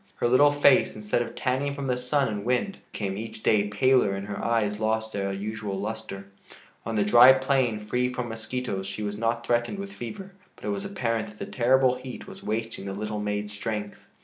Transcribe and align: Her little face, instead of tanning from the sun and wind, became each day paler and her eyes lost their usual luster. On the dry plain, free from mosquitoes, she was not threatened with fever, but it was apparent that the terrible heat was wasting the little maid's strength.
Her 0.15 0.27
little 0.27 0.51
face, 0.51 0.95
instead 0.95 1.21
of 1.21 1.35
tanning 1.35 1.75
from 1.75 1.85
the 1.85 1.95
sun 1.95 2.27
and 2.27 2.43
wind, 2.43 2.79
became 2.91 3.17
each 3.19 3.43
day 3.43 3.67
paler 3.67 4.15
and 4.15 4.25
her 4.25 4.43
eyes 4.43 4.79
lost 4.79 5.13
their 5.13 5.31
usual 5.31 5.79
luster. 5.79 6.25
On 6.87 6.95
the 6.95 7.03
dry 7.05 7.33
plain, 7.33 7.79
free 7.79 8.09
from 8.11 8.27
mosquitoes, 8.29 8.87
she 8.87 9.03
was 9.03 9.15
not 9.19 9.45
threatened 9.45 9.77
with 9.77 9.93
fever, 9.93 10.31
but 10.55 10.65
it 10.65 10.69
was 10.69 10.85
apparent 10.85 11.27
that 11.27 11.37
the 11.37 11.45
terrible 11.51 11.97
heat 11.97 12.25
was 12.25 12.41
wasting 12.41 12.85
the 12.85 12.93
little 12.93 13.19
maid's 13.19 13.53
strength. 13.53 13.99